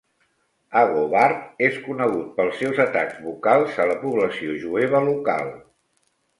Agobard 0.79 1.61
és 1.67 1.77
conegut 1.89 2.33
pels 2.39 2.57
seus 2.63 2.81
atacs 2.87 3.21
vocals 3.27 3.79
a 3.85 3.89
la 3.95 4.01
població 4.07 4.59
jueva 4.67 5.07
local. 5.13 5.57